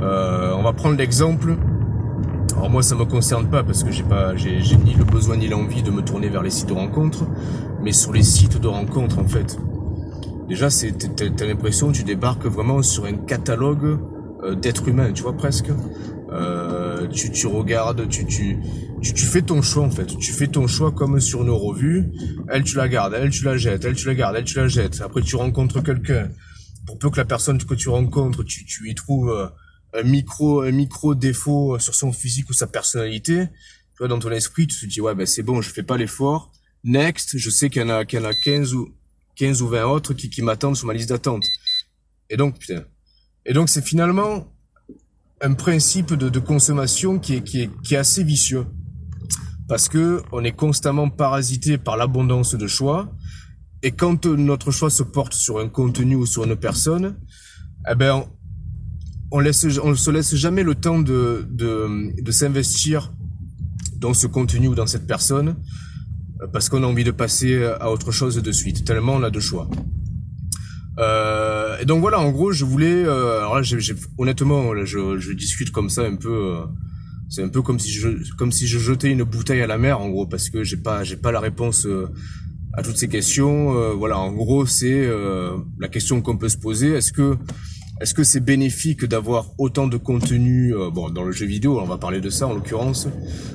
Euh, 0.00 0.52
on 0.56 0.62
va 0.62 0.72
prendre 0.72 0.96
l'exemple. 0.96 1.56
Alors 2.56 2.68
moi 2.68 2.82
ça 2.82 2.94
me 2.94 3.04
concerne 3.04 3.46
pas 3.46 3.62
parce 3.62 3.84
que 3.84 3.92
j'ai 3.92 4.02
pas 4.02 4.34
j'ai 4.34 4.76
ni 4.84 4.94
le 4.94 5.04
besoin 5.04 5.36
ni 5.36 5.48
l'envie 5.48 5.82
de 5.82 5.90
me 5.90 6.02
tourner 6.02 6.28
vers 6.28 6.42
les 6.42 6.50
sites 6.50 6.68
de 6.68 6.74
rencontres, 6.74 7.24
mais 7.82 7.92
sur 7.92 8.12
les 8.12 8.22
sites 8.22 8.60
de 8.60 8.68
rencontres 8.68 9.18
en 9.18 9.26
fait. 9.26 9.58
Déjà 10.50 10.68
c'est 10.68 10.92
t'as 11.14 11.46
l'impression 11.46 11.92
tu 11.92 12.02
débarques 12.02 12.46
vraiment 12.46 12.82
sur 12.82 13.04
un 13.04 13.14
catalogue 13.14 14.00
euh, 14.42 14.56
d'êtres 14.56 14.88
humains, 14.88 15.12
tu 15.12 15.22
vois 15.22 15.36
presque. 15.36 15.70
Euh, 16.32 17.06
tu, 17.06 17.30
tu 17.30 17.46
regardes, 17.46 18.08
tu, 18.08 18.26
tu, 18.26 18.58
tu, 19.00 19.26
fais 19.26 19.42
ton 19.42 19.62
choix 19.62 19.84
en 19.84 19.92
fait. 19.92 20.06
Tu 20.06 20.32
fais 20.32 20.48
ton 20.48 20.66
choix 20.66 20.90
comme 20.90 21.20
sur 21.20 21.44
nos 21.44 21.56
revues. 21.56 22.10
Elle, 22.48 22.64
tu 22.64 22.76
la 22.76 22.88
gardes, 22.88 23.14
elle, 23.14 23.30
tu 23.30 23.44
la 23.44 23.56
jettes, 23.56 23.84
elle, 23.84 23.94
tu 23.94 24.08
la 24.08 24.14
gardes, 24.16 24.34
elle, 24.36 24.44
tu 24.44 24.56
la 24.56 24.66
jettes. 24.66 25.00
Après, 25.02 25.22
tu 25.22 25.36
rencontres 25.36 25.84
quelqu'un. 25.84 26.30
Pour 26.84 26.98
peu 26.98 27.10
que 27.10 27.18
la 27.18 27.24
personne 27.24 27.62
que 27.62 27.74
tu 27.74 27.88
rencontres, 27.88 28.42
tu, 28.42 28.64
tu 28.64 28.90
y 28.90 28.94
trouves 28.96 29.30
euh, 29.30 29.46
un 30.00 30.02
micro, 30.02 30.62
un 30.62 30.72
micro 30.72 31.14
défaut 31.14 31.78
sur 31.78 31.94
son 31.94 32.12
physique 32.12 32.50
ou 32.50 32.54
sa 32.54 32.66
personnalité. 32.66 33.46
Tu 33.92 33.98
vois, 33.98 34.08
dans 34.08 34.18
ton 34.18 34.32
esprit, 34.32 34.66
tu 34.66 34.80
te 34.80 34.86
dis, 34.86 35.00
ouais, 35.00 35.14
ben 35.14 35.26
c'est 35.26 35.44
bon, 35.44 35.60
je 35.62 35.70
fais 35.70 35.84
pas 35.84 35.96
l'effort. 35.96 36.50
Next, 36.82 37.38
je 37.38 37.50
sais 37.50 37.70
qu'il 37.70 37.82
y 37.82 37.84
en 37.84 37.90
a, 37.90 38.04
qu'il 38.04 38.18
y 38.18 38.22
en 38.22 38.28
a 38.28 38.34
15 38.34 38.74
ou, 38.74 38.88
15 39.40 39.62
ou 39.62 39.68
20 39.68 39.84
autres 39.86 40.12
qui, 40.12 40.28
qui 40.28 40.42
m'attendent 40.42 40.76
sur 40.76 40.86
ma 40.86 40.92
liste 40.92 41.08
d'attente. 41.08 41.44
Et 42.28 42.36
donc, 42.36 42.58
putain. 42.58 42.84
Et 43.46 43.54
donc, 43.54 43.70
c'est 43.70 43.80
finalement 43.82 44.52
un 45.40 45.54
principe 45.54 46.12
de, 46.12 46.28
de 46.28 46.38
consommation 46.38 47.18
qui 47.18 47.36
est, 47.36 47.42
qui, 47.42 47.62
est, 47.62 47.70
qui 47.82 47.94
est 47.94 47.96
assez 47.96 48.22
vicieux. 48.22 48.66
Parce 49.66 49.88
que 49.88 50.22
on 50.30 50.44
est 50.44 50.52
constamment 50.52 51.08
parasité 51.08 51.78
par 51.78 51.96
l'abondance 51.96 52.54
de 52.54 52.66
choix. 52.66 53.10
Et 53.82 53.92
quand 53.92 54.26
notre 54.26 54.72
choix 54.72 54.90
se 54.90 55.02
porte 55.02 55.32
sur 55.32 55.58
un 55.58 55.70
contenu 55.70 56.16
ou 56.16 56.26
sur 56.26 56.44
une 56.44 56.56
personne, 56.56 57.16
eh 57.90 57.94
ben, 57.94 58.26
on, 59.30 59.40
laisse, 59.40 59.66
on 59.82 59.94
se 59.94 60.10
laisse 60.10 60.34
jamais 60.34 60.62
le 60.62 60.74
temps 60.74 60.98
de, 60.98 61.46
de, 61.48 62.12
de 62.20 62.30
s'investir 62.30 63.10
dans 63.96 64.12
ce 64.12 64.26
contenu 64.26 64.68
ou 64.68 64.74
dans 64.74 64.86
cette 64.86 65.06
personne 65.06 65.56
parce 66.52 66.68
qu'on 66.68 66.82
a 66.82 66.86
envie 66.86 67.04
de 67.04 67.10
passer 67.10 67.62
à 67.80 67.90
autre 67.90 68.12
chose 68.12 68.36
de 68.36 68.52
suite, 68.52 68.84
tellement 68.84 69.14
on 69.14 69.22
a 69.22 69.30
de 69.30 69.40
choix. 69.40 69.68
Euh, 71.00 71.78
et 71.80 71.86
donc 71.86 72.00
voilà, 72.00 72.20
en 72.20 72.30
gros, 72.30 72.52
je 72.52 72.64
voulais. 72.64 73.04
Euh, 73.04 73.38
alors 73.38 73.58
là, 73.58 73.62
honnêtement, 74.18 74.72
là, 74.72 74.84
je, 74.84 75.18
je, 75.18 75.32
discute 75.32 75.70
comme 75.70 75.88
ça 75.88 76.02
un 76.02 76.16
peu. 76.16 76.32
Euh, 76.32 76.64
c'est 77.28 77.42
un 77.42 77.48
peu 77.48 77.62
comme 77.62 77.78
si 77.78 77.90
je 77.90 78.08
comme 78.36 78.52
si 78.52 78.66
je 78.66 78.78
jetais 78.78 79.10
une 79.10 79.22
bouteille 79.22 79.62
à 79.62 79.66
la 79.66 79.78
mer, 79.78 80.00
en 80.00 80.08
gros, 80.08 80.26
parce 80.26 80.50
que 80.50 80.62
j'ai 80.64 80.76
pas 80.76 81.04
j'ai 81.04 81.16
pas 81.16 81.32
la 81.32 81.40
réponse 81.40 81.86
euh, 81.86 82.08
à 82.74 82.82
toutes 82.82 82.96
ces 82.96 83.08
questions. 83.08 83.76
Euh, 83.76 83.92
voilà, 83.92 84.18
en 84.18 84.32
gros, 84.32 84.66
c'est 84.66 85.08
la 85.78 85.88
question 85.88 86.20
qu'on 86.20 86.36
peut 86.36 86.48
se 86.48 86.58
poser. 86.58 86.88
Est-ce 86.88 87.12
que 87.12 87.36
est-ce 88.00 88.14
que 88.14 88.24
c'est 88.24 88.40
bénéfique 88.40 89.04
d'avoir 89.04 89.50
autant 89.58 89.86
de 89.86 89.96
contenu 89.96 90.74
bon 90.92 91.10
dans 91.10 91.22
le 91.22 91.32
jeu 91.32 91.46
vidéo 91.46 91.78
On 91.80 91.86
va 91.86 91.98
parler 91.98 92.20
de 92.20 92.30
ça 92.30 92.46
en 92.46 92.54
l'occurrence, 92.54 93.08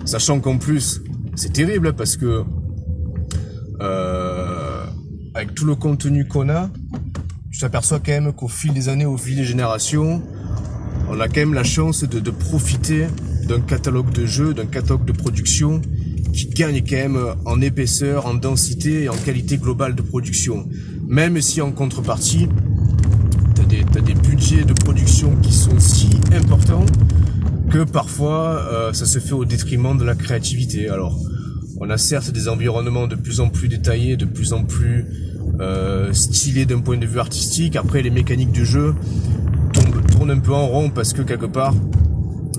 sachant 0.06 0.40
qu'en 0.40 0.58
plus 0.58 1.02
c'est 1.36 1.52
terrible 1.52 1.94
parce 1.94 2.16
que 2.16 2.44
avec 3.80 5.54
tout 5.54 5.66
le 5.66 5.76
contenu 5.76 6.28
qu'on 6.28 6.50
a, 6.50 6.70
tu 7.52 7.60
t'aperçois 7.60 8.00
quand 8.00 8.12
même 8.12 8.34
qu'au 8.34 8.48
fil 8.48 8.74
des 8.74 8.90
années, 8.90 9.06
au 9.06 9.18
fil 9.18 9.36
des 9.36 9.46
générations, 9.46 10.22
on 11.10 11.20
a 11.20 11.28
quand 11.28 11.38
même 11.38 11.54
la 11.54 11.64
chance 11.64 12.04
de, 12.04 12.20
de 12.20 12.32
profiter 12.32 13.08
d'un 13.48 13.62
catalogue 13.62 14.12
de 14.12 14.26
jeux, 14.26 14.54
d'un 14.54 14.66
catalogue 14.66 15.06
de 15.06 15.12
production 15.12 15.82
qui 16.34 16.48
gagne 16.48 16.82
quand 16.82 16.98
même 16.98 17.18
en 17.46 17.62
épaisseur, 17.62 18.26
en 18.26 18.34
densité 18.34 19.04
et 19.04 19.10
en 19.10 19.16
qualité 19.16 19.58
globale 19.58 19.96
de 19.96 20.02
production. 20.02 20.68
Même 21.08 21.40
si 21.42 21.62
en 21.62 21.72
contrepartie, 21.72 22.50
tu 23.56 23.62
as, 23.98 24.02
des 24.02 24.14
budgets 24.14 24.66
de 24.66 24.74
production 24.74 25.36
qui 25.42 25.54
sont 25.54 25.80
si 25.80 26.10
importants 26.36 26.86
que 27.70 27.84
parfois 27.84 28.62
euh, 28.70 28.94
ça 28.94 29.06
se 29.06 29.20
fait 29.20 29.34
au 29.34 29.46
détriment 29.46 29.98
de 29.98 30.04
la 30.04 30.16
créativité. 30.16 30.90
Alors, 30.90 31.18
on 31.78 31.90
a 31.90 31.98
certes 31.98 32.32
des 32.32 32.48
environnements 32.48 33.08
de 33.08 33.16
plus 33.16 33.40
en 33.40 33.50
plus 33.50 33.68
détaillés, 33.68 34.18
de 34.18 34.26
plus 34.26 34.54
en 34.54 34.64
plus 34.64 35.06
euh, 35.60 36.14
stylé 36.14 36.66
d'un 36.66 36.80
point 36.80 36.98
de 36.98 37.06
vue 37.06 37.20
artistique. 37.20 37.76
Après, 37.76 38.02
les 38.02 38.10
mécaniques 38.10 38.52
du 38.52 38.66
jeu 38.66 38.96
tournent, 40.12 40.32
un 40.32 40.40
peu 40.40 40.54
en 40.54 40.68
rond 40.68 40.90
parce 40.90 41.14
que 41.14 41.22
quelque 41.22 41.46
part, 41.46 41.74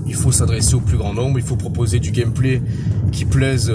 il 0.06 0.14
faut 0.14 0.32
s'adresser 0.32 0.74
au 0.74 0.80
plus 0.80 0.98
grand 0.98 1.14
nombre, 1.14 1.38
il 1.38 1.44
faut 1.44 1.56
proposer 1.56 1.98
du 1.98 2.10
gameplay 2.10 2.62
qui 3.10 3.24
plaise 3.24 3.72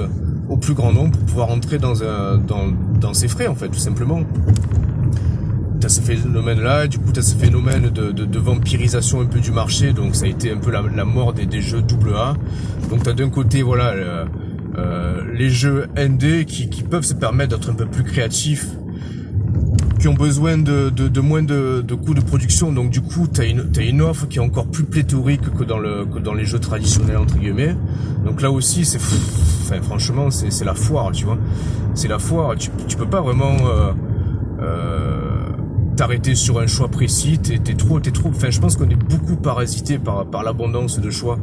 au 0.48 0.58
plus 0.58 0.74
grand 0.74 0.94
nombre 0.94 1.12
pour 1.12 1.26
pouvoir 1.26 1.50
entrer 1.50 1.78
dans, 1.78 2.04
un, 2.04 2.38
dans, 2.38 2.72
dans 3.00 3.14
ses 3.14 3.28
frais, 3.28 3.48
en 3.48 3.56
fait, 3.56 3.70
tout 3.70 3.80
simplement. 3.80 4.22
T'as 5.80 5.90
ce 5.90 6.00
phénomène-là, 6.00 6.86
du 6.86 7.00
coup 7.00 7.12
t'as 7.12 7.24
ce 7.24 7.36
phénomène 7.36 7.90
de, 7.90 8.12
de, 8.12 8.26
de, 8.26 8.40
vampirisation 8.40 9.20
un 9.22 9.26
peu 9.26 9.40
du 9.40 9.52
marché, 9.52 9.94
donc 9.94 10.16
ça 10.16 10.26
a 10.26 10.28
été 10.28 10.52
un 10.52 10.58
peu 10.58 10.70
la, 10.70 11.06
mort 11.06 11.34
des, 11.34 11.48
des 11.48 11.60
jeux 11.60 11.80
AA. 11.80 12.36
Donc 12.92 13.02
t'as 13.02 13.14
d'un 13.14 13.30
côté, 13.30 13.64
voilà, 13.64 14.28
euh, 14.78 15.24
les 15.34 15.50
jeux 15.50 15.88
ND 15.98 16.46
qui, 16.46 16.70
qui 16.70 16.84
peuvent 16.84 17.04
se 17.04 17.14
permettre 17.14 17.58
d'être 17.58 17.70
un 17.70 17.76
peu 17.76 17.86
plus 17.86 18.04
créatifs 18.04 18.68
qui 20.02 20.08
ont 20.08 20.16
besoin 20.16 20.58
de, 20.58 20.90
de, 20.90 21.08
de 21.08 21.22
moins 21.22 21.44
de, 21.44 21.84
de, 21.88 21.94
coûts 21.94 22.16
de 22.16 22.22
production. 22.22 22.72
Donc 22.72 22.90
du 22.90 23.02
coup, 23.02 23.28
tu 23.32 23.40
as 23.40 23.46
une, 23.46 23.72
une 23.80 24.02
offre 24.02 24.28
qui 24.28 24.40
est 24.40 24.42
encore 24.42 24.66
plus 24.66 24.84
pléthorique 24.84 25.54
que 25.54 25.64
dans, 25.64 25.78
le, 25.78 26.06
que 26.06 26.18
dans 26.18 26.34
les 26.34 26.44
jeux 26.44 26.58
traditionnels, 26.58 27.18
entre 27.18 27.38
guillemets. 27.38 27.76
Donc 28.26 28.42
là 28.42 28.50
aussi, 28.50 28.84
c'est 28.84 28.98
enfin, 28.98 29.80
franchement, 29.84 30.32
c'est 30.32 30.66
la 30.66 30.74
foire, 30.74 31.12
tu 31.12 31.26
vois. 31.26 31.38
C'est 31.94 32.08
la 32.08 32.18
foire. 32.18 32.56
Tu, 32.56 32.72
tu 32.88 32.98
peux 32.98 33.06
pas 33.06 33.22
vraiment 33.22 33.56
euh, 33.68 33.92
euh, 34.60 35.50
t'arrêter 35.96 36.34
sur 36.34 36.60
un 36.60 36.68
choix 36.68 36.88
précis. 36.88 37.38
T'es 37.38 37.56
es 37.56 37.76
trop, 37.76 38.00
t'es 38.00 38.12
trop. 38.12 38.30
Enfin, 38.30 38.50
je 38.50 38.60
pense 38.60 38.78
qu'on 38.78 38.90
est 38.90 38.96
beaucoup 38.96 39.36
parasité 39.36 40.00
par, 40.00 40.26
par 40.26 40.42
l'abondance 40.42 41.00
de 41.00 41.10
choix. 41.12 41.38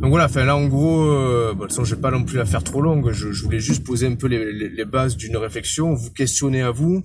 Donc 0.00 0.10
voilà, 0.10 0.28
là 0.44 0.56
en 0.56 0.66
gros, 0.66 1.02
euh, 1.02 1.54
bon, 1.54 1.66
je 1.68 1.94
vais 1.94 2.00
pas 2.00 2.12
non 2.12 2.22
plus 2.22 2.36
la 2.36 2.44
faire 2.44 2.62
trop 2.62 2.80
longue. 2.80 3.10
Je, 3.10 3.32
je 3.32 3.42
voulais 3.42 3.58
juste 3.58 3.84
poser 3.84 4.06
un 4.06 4.14
peu 4.14 4.28
les, 4.28 4.52
les, 4.52 4.68
les 4.68 4.84
bases 4.84 5.16
d'une 5.16 5.36
réflexion, 5.36 5.92
vous 5.94 6.10
questionner 6.10 6.62
à 6.62 6.70
vous. 6.70 7.02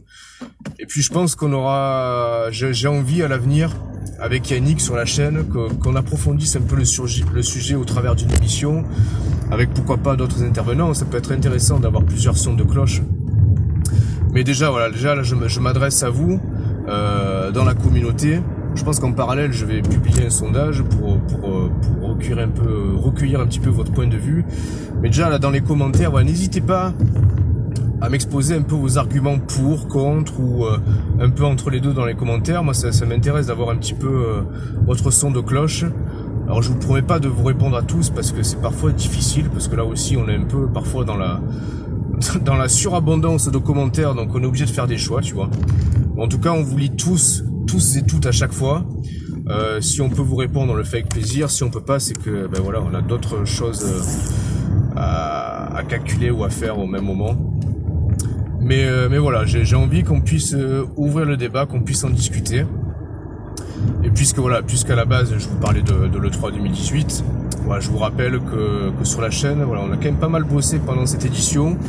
Et 0.78 0.86
puis 0.86 1.02
je 1.02 1.12
pense 1.12 1.34
qu'on 1.34 1.54
aura, 1.54 2.50
j'ai 2.52 2.88
envie 2.88 3.24
à 3.24 3.28
l'avenir 3.28 3.76
avec 4.20 4.52
Yannick 4.52 4.80
sur 4.80 4.96
la 4.96 5.06
chaîne 5.06 5.46
qu'on 5.48 5.96
approfondisse 5.96 6.56
un 6.56 6.62
peu 6.62 6.76
le, 6.76 6.84
le 7.34 7.42
sujet 7.42 7.74
au 7.76 7.84
travers 7.84 8.16
d'une 8.16 8.32
émission, 8.32 8.84
avec 9.50 9.74
pourquoi 9.74 9.98
pas 9.98 10.16
d'autres 10.16 10.44
intervenants. 10.44 10.94
Ça 10.94 11.06
peut 11.06 11.18
être 11.18 11.32
intéressant 11.32 11.80
d'avoir 11.80 12.04
plusieurs 12.04 12.38
sons 12.38 12.54
de 12.54 12.64
cloche. 12.64 13.02
Mais 14.34 14.44
déjà 14.44 14.70
voilà, 14.70 14.92
déjà 14.92 15.16
là 15.16 15.24
je, 15.24 15.36
je 15.48 15.60
m'adresse 15.60 16.04
à 16.04 16.10
vous 16.10 16.40
euh, 16.88 17.52
dans 17.52 17.66
la 17.66 17.74
communauté. 17.74 18.40
Je 18.76 18.84
pense 18.84 19.00
qu'en 19.00 19.12
parallèle, 19.12 19.52
je 19.54 19.66
vais 19.66 19.82
publier 19.82 20.26
un 20.26 20.30
sondage 20.30 20.82
pour, 20.84 21.20
pour, 21.20 21.40
pour 21.40 22.10
recueillir, 22.10 22.40
un 22.40 22.50
peu, 22.50 22.96
recueillir 22.96 23.40
un 23.40 23.46
petit 23.46 23.60
peu 23.60 23.70
votre 23.70 23.92
point 23.92 24.08
de 24.08 24.18
vue. 24.18 24.46
Mais 25.02 25.10
déjà, 25.10 25.30
là, 25.30 25.40
dans 25.40 25.52
les 25.52 25.62
commentaires, 25.62 26.12
voilà, 26.12 26.26
n'hésitez 26.26 26.62
pas 26.62 26.94
à 28.04 28.10
m'exposer 28.10 28.56
un 28.56 28.62
peu 28.64 28.76
vos 28.76 28.98
arguments 28.98 29.40
pour, 29.40 29.88
contre 29.88 30.40
ou 30.40 30.66
euh, 30.66 30.78
un 31.22 31.30
peu 31.30 31.46
entre 31.46 31.70
les 31.70 31.80
deux 31.80 31.94
dans 31.94 32.06
les 32.06 32.16
commentaires. 32.16 32.62
Moi, 32.62 32.74
ça, 32.74 32.92
ça 32.92 33.06
m'intéresse 33.06 33.48
d'avoir 33.48 33.70
un 33.70 33.78
petit 33.78 33.94
peu 33.94 34.08
euh, 34.08 34.42
votre 34.86 35.10
son 35.10 35.32
de 35.32 35.40
cloche. 35.40 35.86
Alors, 36.48 36.62
je 36.62 36.70
vous 36.70 36.80
promets 36.80 37.02
pas 37.02 37.20
de 37.20 37.30
vous 37.30 37.46
répondre 37.46 37.78
à 37.78 37.82
tous 37.82 38.10
parce 38.10 38.34
que 38.34 38.44
c'est 38.44 38.60
parfois 38.60 38.92
difficile, 38.92 39.50
parce 39.50 39.70
que 39.70 39.78
là 39.78 39.86
aussi, 39.86 40.18
on 40.18 40.28
est 40.28 40.36
un 40.36 40.44
peu 40.44 40.68
parfois 40.68 41.06
dans 41.06 41.16
la 41.16 41.40
dans 42.46 42.56
la 42.56 42.68
surabondance 42.68 43.50
de 43.50 43.58
commentaires, 43.58 44.16
donc 44.16 44.36
on 44.36 44.44
est 44.44 44.46
obligé 44.46 44.66
de 44.66 44.72
faire 44.72 44.88
des 44.88 44.98
choix, 44.98 45.22
tu 45.22 45.34
vois. 45.34 45.50
En 46.18 46.28
tout 46.28 46.40
cas, 46.40 46.52
on 46.52 46.62
vous 46.62 46.78
lit 46.78 46.92
tous 46.92 47.44
tous 47.74 47.98
et 47.98 48.04
toutes 48.04 48.28
à 48.28 48.32
chaque 48.32 48.52
fois. 48.52 48.86
Euh, 49.48 49.82
si 49.82 50.00
on 50.00 50.08
peut 50.08 50.22
vous 50.22 50.36
répondre, 50.36 50.74
on 50.74 50.76
le 50.76 50.84
fait 50.84 50.98
avec 50.98 51.10
plaisir. 51.10 51.50
Si 51.50 51.64
on 51.64 51.72
peut 51.72 51.82
pas, 51.82 52.00
c'est 52.00 52.14
que 52.14 52.46
ben 52.46 52.62
voilà, 52.62 52.80
on 52.84 52.94
a 52.94 53.02
d'autres 53.02 53.46
choses 53.46 53.84
euh, 53.84 54.96
à, 54.96 55.82
calculer 55.90 56.30
ou 56.30 56.44
à 56.44 56.52
faire 56.52 56.78
au 56.78 56.86
même 56.86 57.04
moment. 57.04 57.36
Mais, 58.62 58.86
euh, 58.86 59.08
mais 59.10 59.18
voilà, 59.18 59.44
j'ai 59.46 59.76
envie 59.76 60.04
qu'on 60.04 60.22
puisse 60.22 60.56
ouvrir 60.98 61.26
le 61.26 61.36
débat, 61.36 61.66
qu'on 61.66 61.82
puisse 61.82 62.04
en 62.04 62.12
discuter. 62.12 62.64
Et 64.04 64.12
puisque 64.12 64.38
voilà, 64.38 64.62
puisqu'à 64.62 64.96
la 64.96 65.06
base 65.06 65.34
je 65.36 65.48
vous 65.48 65.58
parlais 65.58 65.82
de, 65.82 66.08
de 66.08 66.20
l'E3 66.20 66.54
2018, 66.54 67.24
voilà, 67.66 67.82
je 67.82 67.90
vous 67.90 67.98
rappelle 67.98 68.40
que, 68.40 68.92
que 69.00 69.04
sur 69.04 69.20
la 69.20 69.32
chaîne, 69.32 69.64
voilà, 69.64 69.82
on 69.82 69.92
a 69.92 69.96
quand 69.96 70.06
même 70.06 70.20
pas 70.20 70.30
mal 70.30 70.44
bossé 70.44 70.78
pendant 70.78 71.08
cette 71.08 71.26
édition. 71.26 71.80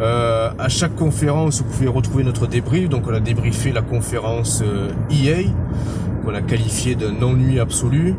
Euh, 0.00 0.50
à 0.58 0.68
chaque 0.68 0.96
conférence, 0.96 1.62
vous 1.62 1.70
pouvez 1.70 1.88
retrouver 1.88 2.24
notre 2.24 2.46
débrief. 2.46 2.88
Donc, 2.88 3.04
on 3.06 3.14
a 3.14 3.20
débriefé 3.20 3.72
la 3.72 3.82
conférence 3.82 4.62
EA, 5.10 5.42
e 5.42 5.44
qu'on 6.24 6.34
a 6.34 6.40
qualifié 6.40 6.94
d'un 6.94 7.20
ennui 7.22 7.60
absolu. 7.60 8.14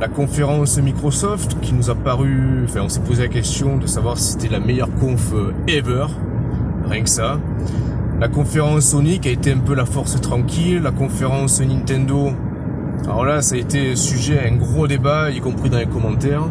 La 0.00 0.08
conférence 0.08 0.78
Microsoft, 0.78 1.60
qui 1.60 1.74
nous 1.74 1.90
a 1.90 1.94
paru, 1.94 2.64
enfin, 2.64 2.80
on 2.82 2.88
s'est 2.88 3.00
posé 3.00 3.22
la 3.22 3.28
question 3.28 3.76
de 3.76 3.86
savoir 3.86 4.16
si 4.16 4.32
c'était 4.32 4.48
la 4.48 4.60
meilleure 4.60 4.92
conf 4.94 5.32
ever. 5.68 6.06
Rien 6.88 7.02
que 7.02 7.10
ça. 7.10 7.38
La 8.18 8.28
conférence 8.28 8.86
Sony, 8.86 9.18
qui 9.20 9.28
a 9.28 9.32
été 9.32 9.52
un 9.52 9.58
peu 9.58 9.74
la 9.74 9.84
force 9.84 10.18
tranquille. 10.20 10.80
La 10.82 10.90
conférence 10.90 11.60
Nintendo. 11.60 12.32
Alors 13.04 13.24
là, 13.24 13.42
ça 13.42 13.56
a 13.56 13.58
été 13.58 13.96
sujet 13.96 14.38
à 14.38 14.48
un 14.48 14.56
gros 14.56 14.86
débat, 14.86 15.30
y 15.30 15.40
compris 15.40 15.70
dans 15.70 15.78
les 15.78 15.86
commentaires. 15.86 16.44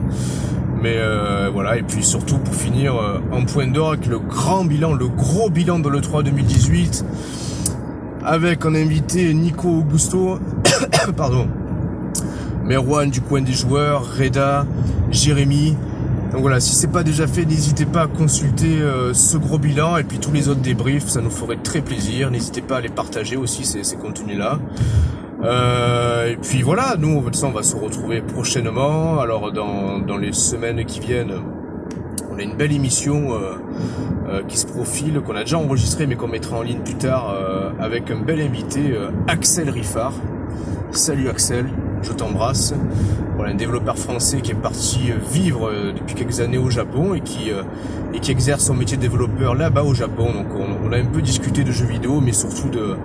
Mais 0.81 0.95
euh, 0.95 1.49
voilà, 1.51 1.77
et 1.77 1.81
puis 1.81 2.03
surtout 2.03 2.37
pour 2.37 2.55
finir 2.55 2.95
euh, 2.95 3.19
en 3.31 3.43
point 3.43 3.67
d'or 3.67 3.89
avec 3.89 4.05
le 4.05 4.17
grand 4.17 4.63
bilan, 4.63 4.93
le 4.93 5.09
gros 5.09 5.49
bilan 5.49 5.79
de 5.79 5.89
l'E3 5.89 6.23
2018, 6.23 7.05
avec 8.23 8.65
en 8.65 8.73
invité 8.73 9.33
Nico 9.33 9.67
Augusto, 9.67 10.39
pardon, 11.17 11.49
Merwan 12.63 13.09
du 13.09 13.19
coin 13.19 13.41
des 13.41 13.51
joueurs, 13.51 14.05
Reda, 14.17 14.65
Jérémy. 15.11 15.75
Donc 16.31 16.41
voilà, 16.41 16.61
si 16.61 16.75
c'est 16.75 16.91
pas 16.91 17.03
déjà 17.03 17.27
fait, 17.27 17.43
n'hésitez 17.43 17.85
pas 17.85 18.03
à 18.03 18.07
consulter 18.07 18.79
euh, 18.79 19.13
ce 19.13 19.35
gros 19.35 19.57
bilan 19.57 19.97
et 19.97 20.03
puis 20.03 20.19
tous 20.19 20.31
les 20.31 20.47
autres 20.47 20.61
débriefs, 20.61 21.07
ça 21.07 21.19
nous 21.19 21.31
ferait 21.31 21.57
très 21.57 21.81
plaisir. 21.81 22.31
N'hésitez 22.31 22.61
pas 22.61 22.77
à 22.77 22.81
les 22.81 22.89
partager 22.89 23.35
aussi 23.35 23.65
ces, 23.65 23.83
ces 23.83 23.97
contenus-là. 23.97 24.59
Euh, 25.43 26.31
et 26.31 26.37
puis 26.37 26.61
voilà, 26.61 26.95
nous, 26.97 27.23
on 27.43 27.49
va 27.49 27.63
se 27.63 27.75
retrouver 27.75 28.21
prochainement. 28.21 29.19
Alors, 29.19 29.51
dans, 29.51 29.99
dans 29.99 30.17
les 30.17 30.33
semaines 30.33 30.83
qui 30.85 30.99
viennent, 30.99 31.41
a 32.39 32.43
une 32.43 32.55
belle 32.55 32.71
émission 32.71 33.33
euh, 33.33 33.55
euh, 34.29 34.43
qui 34.47 34.57
se 34.57 34.65
profile, 34.65 35.21
qu'on 35.21 35.35
a 35.35 35.41
déjà 35.41 35.57
enregistrée, 35.57 36.07
mais 36.07 36.15
qu'on 36.15 36.27
mettra 36.27 36.57
en 36.57 36.61
ligne 36.61 36.79
plus 36.79 36.95
tard, 36.95 37.33
euh, 37.33 37.71
avec 37.79 38.11
un 38.11 38.19
bel 38.19 38.39
invité, 38.41 38.95
Axel 39.27 39.69
Riffard. 39.69 40.13
Salut 40.91 41.29
Axel, 41.29 41.67
je 42.01 42.11
t'embrasse. 42.13 42.73
Voilà, 43.35 43.53
un 43.53 43.55
développeur 43.55 43.97
français 43.97 44.41
qui 44.41 44.51
est 44.51 44.55
parti 44.55 45.11
vivre 45.31 45.71
depuis 45.95 46.15
quelques 46.15 46.39
années 46.39 46.57
au 46.57 46.69
Japon 46.69 47.13
et 47.13 47.21
qui, 47.21 47.51
et 48.13 48.19
qui 48.19 48.31
exerce 48.31 48.65
son 48.65 48.73
métier 48.73 48.97
de 48.97 49.01
développeur 49.01 49.55
là-bas 49.55 49.83
au 49.83 49.93
Japon. 49.93 50.33
Donc 50.33 50.47
on, 50.83 50.91
a 50.91 50.97
un 50.97 51.05
peu 51.05 51.21
discuté 51.21 51.63
de 51.63 51.71
jeux 51.71 51.85
vidéo, 51.85 52.19
mais 52.19 52.33
surtout 52.33 52.67
de, 52.69 52.97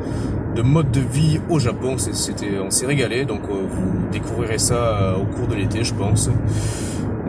de 0.57 0.63
mode 0.63 0.91
de 0.91 1.01
vie 1.01 1.41
au 1.51 1.61
Japon. 1.61 1.99
C'était, 1.99 2.59
on 2.59 2.71
s'est 2.71 2.87
régalé, 2.87 3.27
donc 3.27 3.43
vous 3.49 4.09
découvrirez 4.11 4.59
ça 4.59 5.15
au 5.21 5.25
cours 5.25 5.47
de 5.47 5.55
l'été, 5.55 5.85
je 5.85 5.95
pense. 5.95 6.31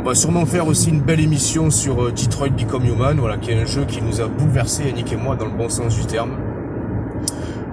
On 0.06 0.10
va 0.10 0.14
sûrement 0.14 0.46
faire 0.46 0.68
aussi 0.68 0.92
une 0.92 1.02
belle 1.02 1.20
émission 1.20 1.72
sur 1.72 2.12
Detroit 2.14 2.50
Become 2.50 2.86
Human, 2.86 3.18
voilà, 3.18 3.38
qui 3.38 3.50
est 3.50 3.60
un 3.60 3.66
jeu 3.66 3.86
qui 3.86 4.04
nous 4.04 4.22
a 4.22 4.28
bouleversé, 4.28 4.84
Yannick 4.84 5.12
et 5.12 5.16
moi, 5.16 5.36
dans 5.36 5.48
le 5.48 5.58
bon 5.58 5.68
sens 5.68 5.96
du 6.00 6.06
terme. 6.06 6.38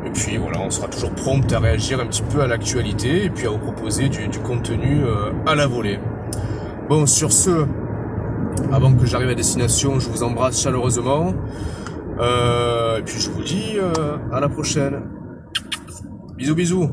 Et 0.07 0.11
puis 0.13 0.39
voilà, 0.39 0.61
on 0.63 0.71
sera 0.71 0.89
toujours 0.89 1.11
prompt 1.11 1.53
à 1.53 1.59
réagir 1.59 2.01
un 2.01 2.07
petit 2.07 2.23
peu 2.23 2.41
à 2.41 2.47
l'actualité 2.47 3.27
et 3.27 3.29
puis 3.29 3.47
à 3.47 3.51
vous 3.51 3.59
proposer 3.59 4.09
du, 4.09 4.39
contenu 4.39 5.05
euh, 5.05 5.31
à 5.47 5.55
la 5.55 5.67
volée. 5.67 5.99
Bon, 6.89 7.05
sur 7.05 7.33
ce, 7.33 7.67
avant 8.73 8.95
que 8.95 9.05
j'arrive 9.05 9.29
à 9.29 9.35
destination, 9.35 10.01
je 10.01 10.09
vous 10.09 10.23
embrasse 10.23 10.59
chaleureusement. 10.63 11.35
Euh, 12.19 12.97
et 12.97 13.03
puis 13.03 13.21
je 13.21 13.29
vous 13.29 13.43
dis 13.43 13.77
euh, 13.77 14.17
à 14.33 14.41
la 14.41 14.49
prochaine. 14.49 15.03
Bisous 16.39 16.55
bisous 16.55 16.91